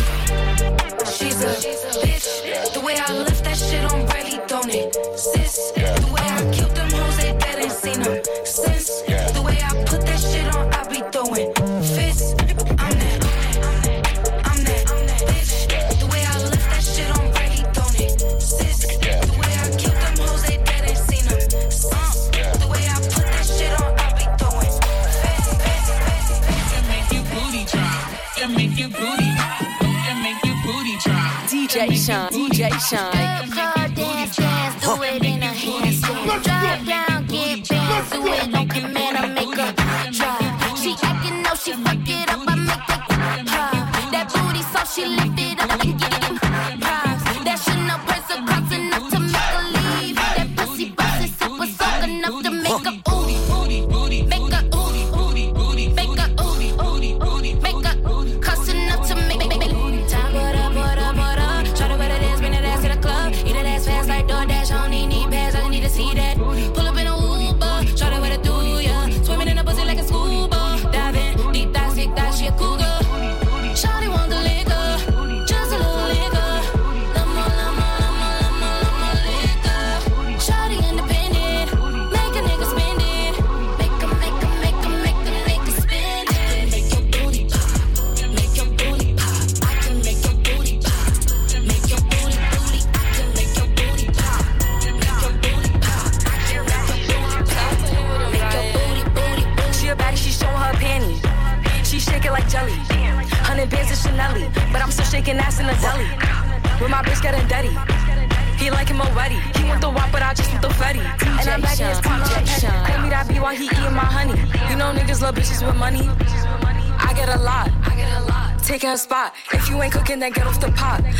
She's 1.06 1.42
a 1.42 1.54
bitch. 2.02 2.74
The 2.74 2.82
way 2.82 2.96
I 2.98 3.14
lift 3.14 3.44
that 3.44 3.58
shit 3.58 3.84
on 3.92 4.06
Bradley, 4.06 4.40
don't 4.48 4.70
it? 4.70 4.96
Drop. 28.44 28.52
It 28.52 28.56
make 28.58 28.78
you 28.78 28.88
booty. 28.90 29.32
It 29.82 30.22
make 30.22 30.44
you 30.44 30.54
booty 30.64 30.98
drop. 30.98 31.48
DJ 31.48 31.94
Shynn, 31.96 32.28
DJ 32.30 32.72
Shynn. 32.80 33.52
Car 33.52 33.88
dance, 33.90 34.36
dance, 34.36 34.84
do 34.84 35.02
it 35.04 35.24
in 35.24 35.44
a 35.44 35.48
handstand. 35.48 36.44
Drive 36.44 36.86
down, 36.86 37.26
get 37.28 37.70
bands, 37.70 38.12
do 38.12 38.28
it 38.28 38.54
on 38.54 38.68
command. 38.68 39.18
I 39.18 39.28
make 39.28 39.56
her 39.56 40.12
drop. 40.12 40.78
She 40.78 40.96
acting 41.04 41.42
no, 41.42 41.56
she 41.56 41.72
fuck 41.74 42.10
it 42.10 42.30
up. 42.30 42.42
I 42.48 42.56
make 42.56 42.70
her 42.70 43.44
drop. 43.44 44.12
That 44.12 44.30
booty 44.34 44.62
so 44.62 44.84
she 44.94 45.06
lift 45.08 45.40
it 45.40 45.60
up 45.62 45.86
and 45.86 46.00
get 46.00 46.32
it 46.32 46.43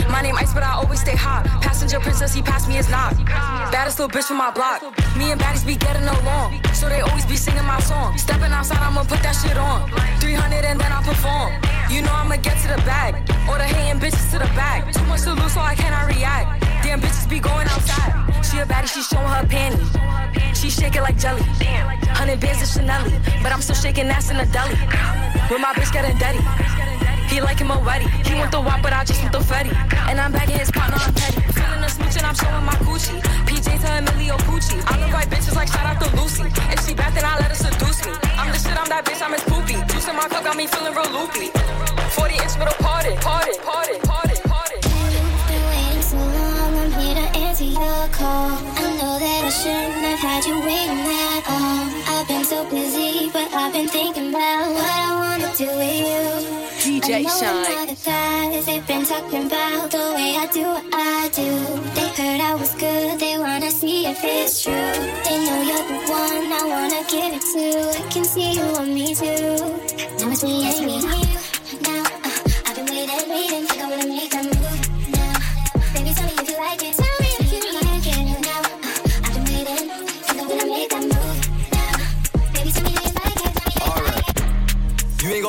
My 0.10 0.22
name 0.22 0.36
Ice, 0.36 0.54
but 0.54 0.64
I 0.64 0.74
always 0.74 1.02
stay 1.02 1.16
hot. 1.16 1.46
Passenger 1.62 2.00
princess, 2.00 2.34
he 2.34 2.42
passed 2.42 2.68
me 2.68 2.76
his 2.76 2.90
knock. 2.90 3.16
Baddest 3.72 4.00
little 4.00 4.14
bitch 4.14 4.26
from 4.26 4.38
my 4.38 4.52
block. 4.52 4.82
Me 5.18 5.32
and 5.32 5.40
baddies 5.40 5.66
be 5.66 5.76
getting 5.76 6.08
along. 6.08 6.62
So 6.74 6.90
they 6.90 7.02
always 7.02 7.26
be 7.26 7.36
singing 7.36 7.66
my 7.66 7.80
song. 7.80 8.18
Stepping 8.18 8.52
outside, 8.52 8.82
I'ma 8.82 9.04
put 9.04 9.22
that 9.24 9.34
shit 9.34 9.58
on. 9.58 9.90
300 10.20 10.66
and 10.66 10.80
then 10.80 10.92
I 10.92 11.02
perform. 11.04 11.54
You 11.90 12.02
know 12.02 12.14
I'ma 12.14 12.38
get 12.38 12.58
to 12.64 12.68
the 12.70 12.82
bag. 12.86 13.16
Or 13.50 13.58
the 13.58 13.66
hating 13.66 14.00
bitches 14.00 14.32
to 14.32 14.40
the 14.40 14.52
back. 14.56 14.92
Too 14.94 15.06
much 15.06 15.22
to 15.24 15.34
lose, 15.34 15.54
so 15.54 15.62
I 15.62 15.76
cannot 15.76 16.08
react. 16.08 16.62
Damn 16.84 17.02
bitches 17.02 17.30
be 17.30 17.40
going 17.40 17.68
outside. 17.68 18.14
She 18.46 18.60
a 18.60 18.66
baddie, 18.66 18.88
she 18.88 19.02
showing 19.02 19.28
her 19.28 19.46
panties. 19.46 19.92
She 20.58 20.70
shake 20.70 20.96
it 20.96 21.02
like 21.02 21.18
jelly. 21.18 21.44
Hundred 22.14 22.40
bands 22.40 22.62
of 22.62 22.70
Chanel, 22.70 23.04
but 23.42 23.52
I'm 23.52 23.62
still 23.62 23.76
shaking 23.76 24.08
ass 24.08 24.30
in 24.30 24.38
a 24.38 24.46
deli. 24.46 24.78
With 25.50 25.60
my 25.60 25.74
bitch 25.74 25.92
getting 25.92 26.18
dirty. 26.18 26.40
He 27.30 27.42
like 27.42 27.60
him 27.60 27.72
already. 27.72 28.08
He 28.28 28.34
want 28.36 28.52
the 28.52 28.62
wop, 28.62 28.82
but 28.82 28.94
I 28.94 29.04
just 29.04 29.22
want 29.22 29.34
the 29.34 29.40
fetty. 29.40 29.74
And 30.10 30.20
I'm 30.20 30.32
back 30.32 30.50
in 30.50 30.60
his 30.60 30.72
partner, 30.72 30.98
I'm 31.00 31.14
petty. 31.14 31.42
Feeling 31.54 31.82
the 31.82 31.90
smooch 31.90 32.16
and 32.18 32.26
I'm 32.26 32.36
showing 32.36 32.66
my 32.66 32.78
coochie. 32.86 33.20
PJ 33.48 33.82
to 33.82 33.90
Emilio 33.98 34.38
Pucci. 34.48 34.78
I 34.88 34.98
look 35.02 35.14
like 35.14 35.30
bitches 35.30 35.56
like 35.56 35.68
shout 35.68 35.86
out 35.86 36.00
to 36.02 36.08
Lucy. 36.16 36.44
If 36.74 36.86
she 36.86 36.94
bad, 36.94 37.14
then 37.14 37.26
I 37.26 37.38
let 37.40 37.50
her 37.50 37.56
seduce 37.56 38.06
me. 38.06 38.14
I'm 38.38 38.52
the 38.52 38.60
shit, 38.60 38.78
I'm 38.78 38.88
that 38.90 39.06
bitch, 39.06 39.22
I'm 39.22 39.34
his 39.34 39.44
poopy. 39.44 39.76
Juice 39.92 40.08
in 40.08 40.16
my 40.16 40.28
cup 40.28 40.44
got 40.44 40.56
me 40.56 40.68
feeling 40.68 40.94
real 40.94 41.10
loopy. 41.12 41.50
40 42.16 42.34
inch 42.44 42.56
middle 42.58 42.78
party, 42.80 43.14
party, 43.20 43.54
party, 43.66 43.98
party, 44.06 44.38
party. 44.48 44.78
Been 45.50 45.64
waiting 45.74 46.02
so 46.02 46.18
long, 46.18 46.72
I'm 46.80 46.92
here 47.02 47.16
to 47.16 47.28
answer 47.46 47.66
your 47.66 48.08
call. 48.14 48.56
I 48.56 48.86
know 49.00 49.16
that 49.20 49.42
I 49.44 49.52
shouldn't 49.52 50.06
have 50.06 50.22
had 50.22 50.46
you 50.46 50.58
waiting 50.62 51.02
that 51.10 51.42
long. 51.50 51.88
I've 52.14 52.28
been 52.28 52.46
so 52.46 52.64
busy, 52.70 53.30
but 53.34 53.52
I've 53.54 53.74
been 53.74 53.88
thinking 53.88 54.23
DJ 57.04 57.16
I 57.16 57.22
know 57.22 58.54
Shynn. 58.54 58.66
they've 58.66 58.88
been 58.88 59.06
talking 59.06 59.48
about 59.48 59.92
the 59.92 60.14
way 60.16 60.38
I 60.38 60.48
do 60.54 60.64
what 60.64 60.86
I 60.94 61.28
do. 61.34 61.50
They 61.96 62.08
heard 62.16 62.40
I 62.40 62.56
was 62.56 62.74
good, 62.76 63.20
they 63.20 63.38
wanna 63.38 63.72
see 63.72 64.06
if 64.06 64.24
it's 64.24 64.64
true. 64.64 64.72
They 64.72 65.38
know 65.46 65.62
you're 65.68 65.86
the 65.86 66.00
one 66.10 66.48
I 66.50 66.64
wanna 66.66 67.04
give 67.10 67.34
it 67.34 67.44
to. 67.54 68.00
I 68.00 68.10
can 68.10 68.24
see 68.24 68.54
you 68.54 68.66
want 68.72 68.88
me 68.88 69.14
too. 69.14 69.58
Now 70.18 70.32
it's 70.32 70.44
me 70.46 70.66
and 70.66 70.86
me. 70.86 71.43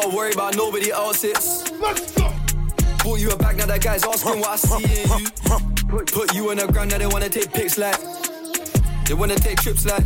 Gotta 0.04 0.16
worry 0.16 0.32
about 0.32 0.56
nobody 0.56 0.90
else's. 0.90 1.70
Let's 1.80 2.12
go. 2.12 2.30
Bought 3.02 3.20
you 3.20 3.30
a 3.30 3.36
bag, 3.36 3.56
now 3.56 3.66
that 3.66 3.82
guy's 3.82 4.04
asking 4.04 4.40
what 4.40 4.50
I 4.50 4.56
see 4.56 4.84
in 4.84 5.18
you. 5.18 6.04
Put, 6.06 6.34
you 6.34 6.50
on 6.50 6.56
the 6.56 6.66
ground, 6.66 6.90
now 6.90 6.98
they 6.98 7.06
wanna 7.06 7.28
take 7.28 7.52
pics 7.52 7.78
like. 7.78 7.98
They 9.06 9.14
wanna 9.14 9.36
take 9.36 9.60
trips 9.60 9.86
like. 9.86 10.04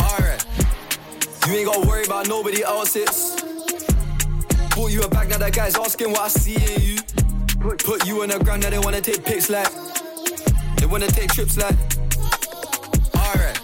Alright. 0.00 0.44
You 1.46 1.54
ain't 1.54 1.66
gotta 1.66 1.86
worry 1.86 2.04
about 2.04 2.28
nobody 2.28 2.62
else's. 2.62 3.40
Bought 4.74 4.90
you 4.90 5.02
a 5.02 5.08
bag, 5.08 5.30
now 5.30 5.38
that 5.38 5.52
guy's 5.54 5.76
asking 5.76 6.10
what 6.10 6.20
I 6.20 6.28
see 6.28 6.56
in 6.56 6.82
you. 6.82 6.96
Put, 7.60 7.84
put 7.84 8.06
you 8.06 8.22
on 8.22 8.28
the 8.28 8.38
ground, 8.38 8.62
now 8.62 8.70
they 8.70 8.78
wanna 8.78 9.00
take 9.00 9.24
pics 9.24 9.48
like. 9.48 9.70
They 10.76 10.86
wanna 10.86 11.08
take 11.08 11.32
trips 11.32 11.56
like. 11.56 11.76
Alright. 13.16 13.60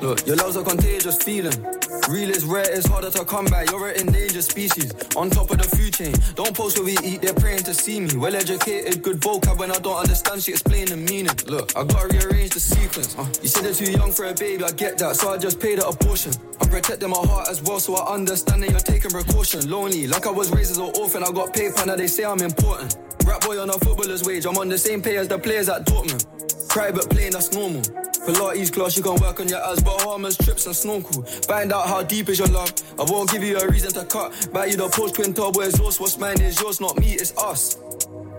Look, 0.00 0.26
your 0.26 0.36
love's 0.36 0.56
a 0.56 0.62
contagious 0.62 1.22
feeling. 1.22 1.79
Real 2.10 2.30
is 2.30 2.44
rare, 2.44 2.68
it's 2.68 2.88
harder 2.88 3.08
to 3.08 3.24
come 3.24 3.44
by. 3.44 3.62
You're 3.70 3.90
an 3.90 4.00
endangered 4.08 4.42
species. 4.42 4.92
On 5.14 5.30
top 5.30 5.48
of 5.52 5.58
the 5.58 5.76
food 5.76 5.94
chain. 5.94 6.12
Don't 6.34 6.52
post 6.56 6.76
where 6.76 6.84
we 6.84 6.98
eat, 7.04 7.22
they're 7.22 7.32
praying 7.32 7.62
to 7.62 7.72
see 7.72 8.00
me. 8.00 8.16
Well 8.16 8.34
educated, 8.34 9.00
good 9.00 9.20
vocab. 9.20 9.58
When 9.58 9.70
I 9.70 9.78
don't 9.78 9.96
understand, 9.96 10.42
she 10.42 10.50
explain 10.50 10.86
the 10.86 10.96
meaning. 10.96 11.30
Look, 11.46 11.70
I 11.76 11.84
gotta 11.84 12.08
rearrange 12.08 12.50
the 12.50 12.58
sequence. 12.58 13.16
Uh, 13.16 13.28
you 13.40 13.46
said 13.46 13.62
they're 13.62 13.74
too 13.74 13.92
young 13.92 14.10
for 14.10 14.24
a 14.24 14.34
baby, 14.34 14.64
I 14.64 14.72
get 14.72 14.98
that. 14.98 15.14
So 15.14 15.32
I 15.32 15.38
just 15.38 15.60
paid 15.60 15.78
a 15.78 15.86
abortion. 15.86 16.32
I'm 16.60 16.68
protecting 16.68 17.10
my 17.10 17.16
heart 17.16 17.48
as 17.48 17.62
well, 17.62 17.78
so 17.78 17.94
I 17.94 18.12
understand 18.12 18.64
that 18.64 18.70
you're 18.70 18.80
taking 18.80 19.12
precaution. 19.12 19.70
Lonely, 19.70 20.08
like 20.08 20.26
I 20.26 20.30
was 20.30 20.50
raised 20.50 20.72
as 20.72 20.78
an 20.78 20.90
orphan. 20.98 21.22
I 21.22 21.30
got 21.30 21.54
paper, 21.54 21.86
now 21.86 21.94
they 21.94 22.08
say 22.08 22.24
I'm 22.24 22.40
important. 22.42 22.96
Rap 23.24 23.42
boy 23.42 23.62
on 23.62 23.70
a 23.70 23.74
footballer's 23.74 24.24
wage, 24.24 24.46
I'm 24.46 24.58
on 24.58 24.68
the 24.68 24.78
same 24.78 25.00
pay 25.00 25.16
as 25.16 25.28
the 25.28 25.38
players 25.38 25.68
at 25.68 25.86
Dortmund. 25.86 26.26
Cry 26.68 26.90
but 26.90 27.08
playing, 27.08 27.32
that's 27.32 27.52
normal. 27.52 27.82
Pilates 28.26 28.70
class, 28.72 28.96
you 28.96 29.02
can 29.02 29.16
work 29.16 29.40
on 29.40 29.48
your 29.48 29.60
ass, 29.60 29.82
Bahamas, 29.82 30.36
trips 30.36 30.66
and 30.66 30.76
snorkel. 30.76 31.22
Find 31.22 31.72
out 31.72 31.88
how 31.88 32.02
deep 32.02 32.28
is 32.28 32.38
your 32.38 32.48
love. 32.48 32.70
I 32.98 33.04
won't 33.04 33.30
give 33.30 33.42
you 33.42 33.58
a 33.58 33.66
reason 33.68 33.92
to 33.92 34.04
cut. 34.04 34.48
Buy 34.52 34.66
you 34.66 34.76
the 34.76 34.88
post 34.88 35.14
twin 35.14 35.32
turbo 35.32 35.60
exhaust. 35.60 36.00
What's 36.00 36.18
mine 36.18 36.40
is 36.40 36.60
yours, 36.60 36.80
not 36.80 36.98
me, 36.98 37.12
it's 37.14 37.36
us. 37.38 37.76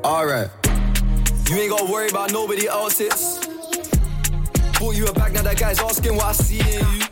Alright. 0.03 0.49
You 1.49 1.57
ain't 1.57 1.71
gotta 1.71 1.91
worry 1.91 2.09
about 2.09 2.31
nobody 2.31 2.67
else's. 2.67 3.39
Bought 4.79 4.95
you 4.95 5.07
a 5.07 5.13
bag, 5.13 5.33
now 5.33 5.41
that 5.41 5.57
guy's 5.59 5.79
asking 5.79 6.15
what 6.15 6.25
I 6.25 6.33
see 6.33 6.59
in 6.59 6.87
you. 6.99 7.05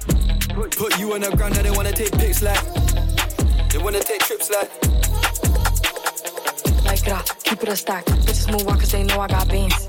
Put, 0.70 1.00
you 1.00 1.14
on 1.14 1.22
the 1.22 1.36
ground, 1.36 1.56
now 1.56 1.64
they 1.64 1.72
wanna 1.72 1.92
take 1.92 2.12
pics 2.14 2.44
like. 2.44 2.62
They 3.70 3.80
wanna 3.80 4.00
take 4.00 4.22
trips 4.22 4.50
like. 4.50 4.70
Like 6.86 7.44
keep 7.44 7.64
it 7.64 7.70
a 7.70 7.76
stack. 7.76 8.06
Bitches 8.06 8.52
move 8.52 8.68
on 8.68 8.80
cause 8.80 8.92
they 8.92 9.04
know 9.04 9.20
I 9.20 9.28
got 9.28 9.48
bands. 9.48 9.89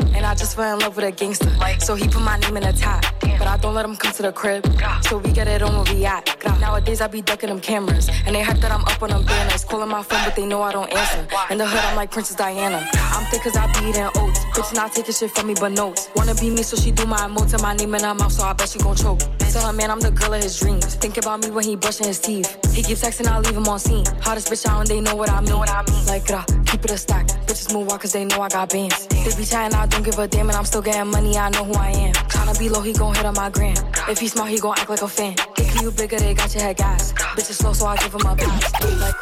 And 0.13 0.25
I 0.25 0.35
just 0.35 0.55
fell 0.55 0.73
in 0.73 0.79
love 0.79 0.95
with 0.95 1.05
a 1.05 1.11
gangster. 1.11 1.51
So 1.79 1.95
he 1.95 2.07
put 2.07 2.21
my 2.21 2.37
name 2.37 2.57
in 2.57 2.63
the 2.63 2.73
top. 2.73 3.03
But 3.21 3.47
I 3.47 3.57
don't 3.57 3.73
let 3.73 3.85
him 3.85 3.95
come 3.95 4.13
to 4.13 4.21
the 4.21 4.31
crib. 4.31 4.65
So 5.03 5.17
we 5.17 5.31
get 5.31 5.47
it 5.47 5.61
on 5.61 5.73
where 5.75 5.95
we 5.95 6.05
at. 6.05 6.23
Nowadays 6.59 7.01
I 7.01 7.07
be 7.07 7.21
ducking 7.21 7.49
them 7.49 7.59
cameras. 7.59 8.09
And 8.25 8.35
they 8.35 8.43
hype 8.43 8.57
that 8.57 8.71
I'm 8.71 8.85
up 8.85 9.01
on 9.01 9.09
them 9.09 9.25
banners. 9.25 9.65
Calling 9.65 9.89
my 9.89 10.03
phone, 10.03 10.23
but 10.25 10.35
they 10.35 10.45
know 10.45 10.61
I 10.61 10.71
don't 10.71 10.91
answer. 10.93 11.27
In 11.49 11.57
the 11.57 11.65
hood, 11.65 11.79
I'm 11.79 11.95
like 11.95 12.11
Princess 12.11 12.35
Diana. 12.35 12.87
I'm 12.93 13.25
thick 13.31 13.41
cause 13.41 13.57
I 13.57 13.65
be 13.73 13.89
eating 13.89 14.09
oats. 14.15 14.39
Bitch 14.53 14.73
not 14.75 14.93
taking 14.93 15.13
shit 15.13 15.31
from 15.31 15.47
me 15.47 15.55
but 15.59 15.71
notes. 15.71 16.09
Wanna 16.15 16.35
be 16.35 16.49
me, 16.49 16.63
so 16.63 16.77
she 16.77 16.91
do 16.91 17.05
my 17.05 17.17
emotes 17.17 17.53
and 17.53 17.61
my 17.61 17.73
name 17.73 17.95
in 17.95 18.03
her 18.03 18.13
mouth, 18.13 18.31
so 18.31 18.43
I 18.43 18.53
bet 18.53 18.69
she 18.69 18.79
gon' 18.79 18.95
choke. 18.95 19.21
Tell 19.51 19.67
her, 19.67 19.73
man, 19.73 19.91
I'm 19.91 19.99
the 19.99 20.11
girl 20.11 20.33
of 20.33 20.41
his 20.41 20.57
dreams. 20.57 20.95
Think 20.95 21.17
about 21.17 21.43
me 21.43 21.51
when 21.51 21.65
he 21.65 21.75
brushing 21.75 22.07
his 22.07 22.19
teeth. 22.19 22.47
He 22.73 22.81
keeps 22.81 23.03
texting, 23.03 23.27
I 23.27 23.37
leave 23.39 23.57
him 23.57 23.67
on 23.67 23.79
scene. 23.79 24.05
Hottest 24.21 24.47
bitch 24.47 24.65
out 24.65 24.79
and 24.79 24.87
they 24.87 25.01
know 25.01 25.13
what 25.13 25.29
I 25.29 25.41
mean. 25.41 25.57
What 25.57 25.69
I 25.69 25.83
mean. 25.91 26.05
Like, 26.05 26.31
uh, 26.31 26.43
keep 26.65 26.85
it 26.85 26.91
a 26.91 26.97
stack. 26.97 27.27
Bitches 27.47 27.73
move 27.73 27.89
on 27.89 27.99
cause 27.99 28.13
they 28.13 28.23
know 28.23 28.39
I 28.39 28.47
got 28.47 28.69
bands. 28.69 29.07
They 29.07 29.35
be 29.35 29.43
chatting, 29.43 29.75
I 29.75 29.85
don't 29.87 30.03
give 30.03 30.17
a 30.17 30.25
damn, 30.25 30.47
and 30.47 30.57
I'm 30.57 30.63
still 30.63 30.81
getting 30.81 31.11
money, 31.11 31.37
I 31.37 31.49
know 31.49 31.65
who 31.65 31.73
I 31.73 31.89
am. 31.89 32.13
Tryna 32.31 32.57
be 32.57 32.69
low, 32.69 32.79
he 32.79 32.93
gon' 32.93 33.13
hit 33.13 33.25
on 33.25 33.33
my 33.33 33.49
gram. 33.49 33.75
If 34.07 34.19
he 34.19 34.29
smart, 34.29 34.51
he 34.51 34.57
gon' 34.57 34.79
act 34.79 34.89
like 34.89 35.01
a 35.01 35.07
fan. 35.09 35.35
If 35.57 35.81
you 35.81 35.91
bigger, 35.91 36.17
they 36.17 36.33
got 36.33 36.53
your 36.53 36.63
head 36.63 36.77
gas. 36.77 37.11
Bitches 37.11 37.59
slow, 37.59 37.73
so 37.73 37.87
I 37.87 37.97
give 37.97 38.13
him 38.13 38.21
a 38.21 38.35
pass. 38.35 38.71
Like, 39.01 39.15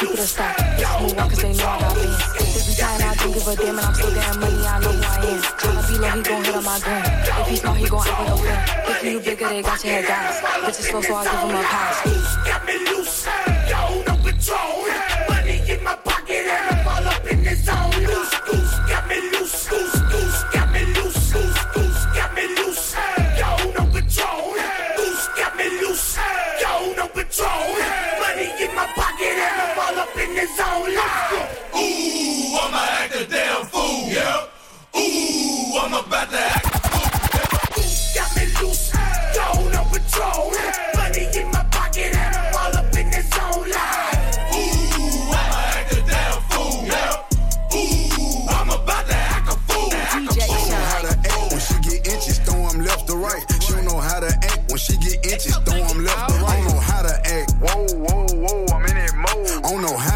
keep 0.00 0.10
it 0.10 0.18
a 0.18 0.26
stack. 0.26 0.56
Bitches 0.56 1.02
move 1.02 1.18
on 1.18 1.30
cause 1.30 1.38
they 1.38 1.52
know 1.52 1.64
I 1.64 1.80
got 1.80 1.94
bands. 1.94 2.32
They 2.34 2.74
be 2.74 2.82
I 2.82 3.14
don't 3.14 3.32
give 3.32 3.46
a 3.46 3.56
damn, 3.56 3.78
and 3.78 3.86
I'm 3.86 3.94
still 3.94 4.14
getting 4.14 4.40
money, 4.40 4.66
I 4.66 4.80
know 4.80 4.90
who 4.90 5.02
I 5.02 5.30
am. 5.30 5.42
Tryna 5.42 5.88
be 5.88 5.98
low, 5.98 6.10
he 6.10 6.22
gon' 6.22 6.44
hit 6.44 6.54
on 6.56 6.64
my 6.64 6.78
gram. 6.80 7.04
If 7.40 7.46
he 7.46 7.56
smart, 7.56 7.78
he 7.78 7.88
gon' 7.88 8.06
act 8.06 8.18
like 8.18 8.28
a 8.28 8.36
fan. 8.36 8.86
If 8.88 9.04
you 9.04 9.20
bigger, 9.20 9.48
they 9.48 9.62
got 9.62 9.75
your 9.84 9.94
head 9.94 10.06
gas. 10.06 10.40
Bitches 10.40 10.90
slow, 10.90 11.02
so 11.02 11.14
I 11.14 11.24
give 11.24 11.50
him 11.50 11.56
a 11.56 11.62
pass. 11.62 12.36
Got 12.46 12.64
me 12.66 12.78
loose, 12.90 13.26
yo, 13.68 14.02
no 14.06 14.14
control. 14.22 14.86
Money 15.28 15.62
in 15.70 15.84
my 15.84 15.94
pocket 15.96 16.46
and 16.46 16.76
I'm 16.76 16.88
all 16.88 17.08
up 17.08 17.26
in 17.26 17.42
the 17.42 17.54
zone. 17.54 17.90
Loose, 18.06 18.34
loose, 18.48 18.74
got 18.88 19.08
me 19.08 19.20
loose, 19.32 19.70
loose, 19.70 20.00
loose, 20.12 20.44
got 20.54 20.72
me 20.72 20.84
loose, 20.96 21.34
loose, 21.34 21.60
loose, 21.76 22.04
got 22.16 22.34
me 22.34 22.46
loose, 22.56 22.94
yo, 23.38 23.50
no 23.76 23.84
control. 23.92 24.54
Loose, 24.98 25.28
got 25.36 25.56
me 25.56 25.68
loose, 25.80 26.18
yo, 26.62 26.94
no 26.96 27.08
control. 27.08 27.68
Money 28.20 28.48
in 28.64 28.74
my 28.74 28.86
pocket 28.94 29.36
and 29.36 29.60
I'm 29.60 29.78
all 29.78 29.98
up 30.00 30.16
in 30.16 30.34
the 30.34 30.46
zone. 30.56 30.88
Let's 30.94 31.30
go. 31.30 31.40
Ooh, 31.78 32.58
I'ma 32.62 32.82
act 33.02 33.14
a 33.16 33.24
damn 33.26 33.64
fool. 33.66 34.08
Yeah. 34.08 34.46
Ooh, 34.96 35.78
I'm 35.78 35.92
about 35.92 36.30
to 36.30 36.55
when 54.76 54.80
she 54.80 54.96
get 54.98 55.32
inches, 55.32 55.56
throw 55.64 55.74
'em 55.88 56.04
left. 56.04 56.18
I 56.18 56.28
don't 56.28 56.68
know 56.68 56.80
how 56.80 57.00
to 57.00 57.14
act. 57.24 57.52
Whoa, 57.64 57.86
whoa, 57.96 58.26
whoa, 58.44 58.66
I'm 58.76 58.84
in 58.84 58.96
that 58.96 59.14
mode. 59.16 59.64
I 59.64 59.70
don't 59.72 59.80
know 59.80 59.96
how 59.96 60.15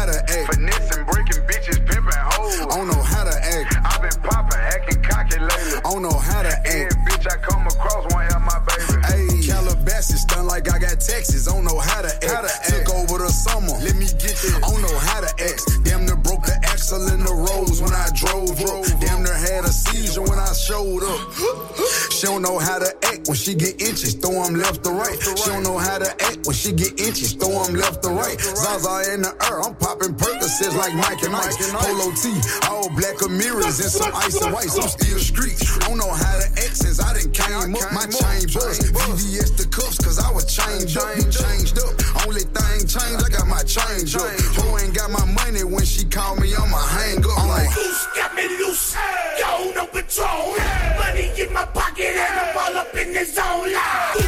left 24.61 24.83
to 24.83 24.91
right. 24.91 25.17
She 25.21 25.49
don't 25.49 25.63
know 25.63 25.77
how 25.77 25.97
to 25.97 26.09
act 26.23 26.45
when 26.45 26.55
she 26.55 26.71
get 26.71 26.99
inches, 26.99 27.33
throw 27.33 27.63
'em 27.63 27.75
left 27.75 28.03
to 28.03 28.09
right. 28.09 28.39
Zaza 28.39 29.13
in 29.13 29.21
the 29.21 29.33
air, 29.49 29.61
I'm 29.61 29.75
popping 29.75 30.13
Percocets 30.13 30.75
like 30.77 30.93
Mike 30.93 31.21
and 31.23 31.35
Ike. 31.35 31.57
Polo 31.73 32.13
T, 32.15 32.33
all 32.69 32.89
black 32.95 33.17
mirrors 33.29 33.79
and 33.79 33.91
some 33.91 34.13
ice 34.15 34.39
and 34.41 34.53
white. 34.53 34.69
I'm 34.77 34.89
still 34.89 35.19
street. 35.19 35.57
Don't 35.81 35.97
know 35.97 36.11
how 36.13 36.35
to 36.39 36.47
act 36.61 36.77
since 36.77 36.99
I 37.01 37.13
done 37.13 37.31
came 37.31 37.75
up. 37.75 37.91
My 37.91 38.05
chain 38.05 38.45
bust. 38.53 38.93
VVS 38.93 39.57
the 39.57 39.65
cuffs, 39.67 39.97
cause 39.97 40.19
I 40.19 40.31
was 40.31 40.45
changed 40.45 40.97
up. 40.97 41.09
Changed 41.31 41.77
up. 41.79 41.93
Only 42.25 42.45
thing 42.45 42.79
changed, 42.87 43.23
I 43.25 43.29
got 43.29 43.47
my 43.47 43.63
change 43.63 44.15
up. 44.15 44.29
Who 44.57 44.77
ain't 44.77 44.93
got 44.93 45.09
my 45.09 45.25
money 45.25 45.63
when 45.63 45.85
she 45.85 46.05
call 46.05 46.35
me, 46.35 46.53
I'ma 46.53 46.77
hang 46.77 47.25
up. 47.25 47.39
I'm 47.39 47.49
like, 47.49 47.75
loose, 47.75 48.07
got 48.15 48.35
me 48.35 48.47
loose, 48.59 48.95
yo, 49.39 49.71
no 49.75 49.85
control. 49.87 50.55
Money 50.99 51.31
in 51.41 51.53
my 51.53 51.65
pocket 51.65 52.13
and 52.15 52.39
I'm 52.39 52.57
all 52.57 52.77
up 52.77 52.93
in 52.95 53.13
the 53.13 53.25
zone. 53.25 53.73
Like, 53.73 54.20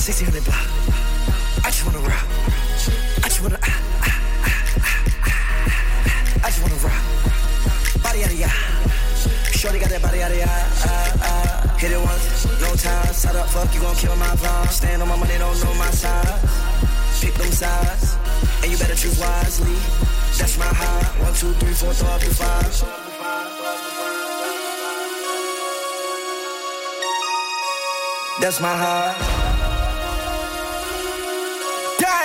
1600 0.00 0.42
block. 0.48 0.64
I 1.60 1.68
just 1.68 1.84
wanna 1.84 2.00
rock. 2.00 2.24
I 3.20 3.28
just 3.28 3.42
wanna. 3.42 3.58
Ah, 3.60 3.68
ah, 4.00 4.16
ah, 4.48 4.96
ah. 5.28 6.40
I 6.40 6.48
just 6.48 6.62
wanna 6.64 6.80
rock. 6.80 7.04
Body 8.02 8.24
out 8.24 8.32
of 8.32 8.40
ya. 8.40 8.48
Shorty 9.52 9.78
got 9.78 9.90
that 9.90 10.00
body 10.00 10.22
out 10.22 10.32
of 10.32 10.38
ya. 10.40 10.48
Ah, 10.48 11.12
ah. 11.20 11.76
Hit 11.76 11.92
it 11.92 12.00
once, 12.00 12.48
no 12.64 12.72
time. 12.80 13.12
Side 13.12 13.36
up, 13.36 13.48
fuck, 13.52 13.68
you 13.74 13.80
gon' 13.80 13.94
kill 13.94 14.16
my 14.16 14.32
vibe. 14.40 14.72
Stand 14.72 15.02
on 15.02 15.08
my 15.08 15.16
money, 15.16 15.36
don't 15.36 15.52
know 15.60 15.74
my 15.74 15.90
side. 15.92 16.48
Pick 17.20 17.34
them 17.34 17.52
sides, 17.52 18.16
and 18.64 18.72
you 18.72 18.78
better 18.78 18.96
choose 18.96 19.20
wisely. 19.20 19.76
That's 20.40 20.56
my 20.56 20.64
high. 20.64 21.04
One, 21.20 21.34
two, 21.34 21.52
three, 21.60 21.74
four. 21.76 21.92
That's 28.40 28.58
my 28.58 28.74
high. 28.74 29.49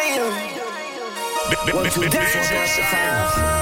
Damn. 0.05 1.75
One, 1.75 1.89
two, 1.89 2.01
three, 2.01 2.09
four, 2.09 2.43
throw 2.43 2.61
up 2.61 2.77
your 2.77 2.85
five. 2.93 3.55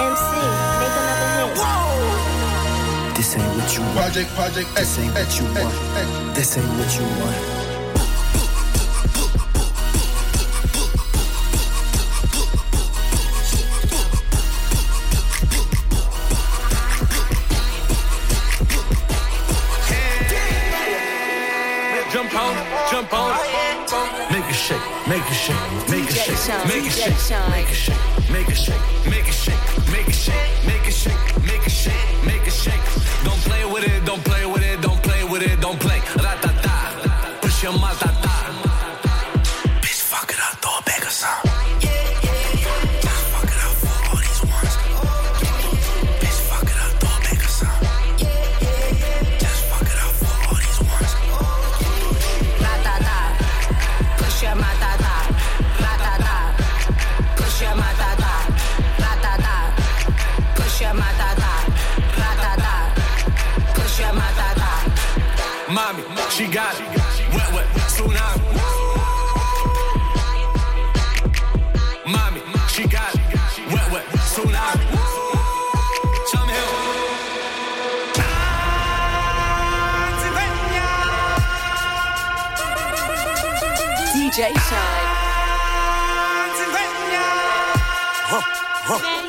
MC, 0.00 0.28
make 0.80 0.96
another 1.02 1.28
hit. 1.36 3.16
This 3.16 3.30
ain't 3.36 3.44
what 3.56 3.68
you 3.76 3.82
want. 3.82 3.96
Project, 3.96 4.30
project, 4.30 4.68
This 4.74 4.98
ain't 4.98 5.14
what 5.14 5.38
you 5.38 5.44
want. 5.44 6.34
This 6.34 6.56
ain't 6.56 6.68
what 6.78 6.98
you 6.98 7.04
want. 7.20 7.61
Make 25.12 25.30
it 25.30 25.34
shake, 25.34 25.56
make 25.90 26.08
it 26.08 26.14
shake, 26.14 26.66
make 26.66 26.84
DJ 26.84 27.12
shake, 27.20 27.48
make 27.50 27.68
it 27.68 27.74
shake, 27.74 28.30
make 28.32 28.48
it 28.48 28.54
shake, 28.54 28.80
make 29.12 29.28
it 29.28 29.34
shake, 29.34 29.60
make 29.92 30.08
it 30.08 30.14
shake, 30.14 30.66
make 30.66 30.88
it 30.88 30.92
shake, 30.92 31.44
make 31.44 31.66
it 31.66 31.70
shake, 31.70 32.24
make 32.24 32.46
it 32.46 32.52
shake. 32.52 32.80
Don't 33.22 33.40
play 33.44 33.64
with 33.66 33.84
it, 33.84 34.06
don't 34.06 34.24
play 34.24 34.41
she 66.42 66.48
got 66.48 66.74
it. 66.74 66.80
Wet, 67.34 67.52
wet, 67.54 67.66
tsunami. 67.86 68.42
Mommy, 72.10 72.40
she 72.68 72.84
got 72.88 73.14
it. 73.14 73.20
Wet, 73.72 73.92
wet, 73.92 74.06
tsunami. 74.26 74.86
Chum 76.30 76.48
Hill. 76.48 76.72
DJ 84.14 84.38
Shynn. 84.66 85.22
Who 88.88 88.98
do 88.98 89.21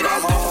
the 0.00 0.41